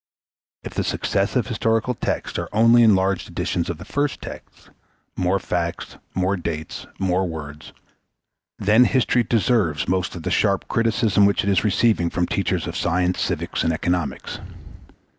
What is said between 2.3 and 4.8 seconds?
are only enlarged editions of the first text